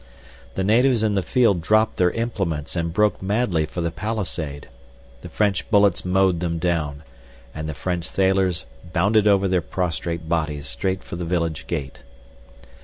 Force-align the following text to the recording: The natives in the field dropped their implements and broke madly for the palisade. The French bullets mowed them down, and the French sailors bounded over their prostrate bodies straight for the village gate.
The 0.55 0.63
natives 0.63 1.03
in 1.03 1.13
the 1.13 1.21
field 1.21 1.61
dropped 1.61 1.97
their 1.97 2.09
implements 2.09 2.75
and 2.75 2.91
broke 2.91 3.21
madly 3.21 3.67
for 3.67 3.81
the 3.81 3.91
palisade. 3.91 4.67
The 5.21 5.29
French 5.29 5.69
bullets 5.69 6.03
mowed 6.03 6.39
them 6.39 6.57
down, 6.57 7.03
and 7.53 7.69
the 7.69 7.75
French 7.75 8.05
sailors 8.05 8.65
bounded 8.93 9.27
over 9.27 9.47
their 9.47 9.61
prostrate 9.61 10.27
bodies 10.27 10.65
straight 10.65 11.03
for 11.03 11.17
the 11.17 11.23
village 11.25 11.67
gate. 11.67 12.01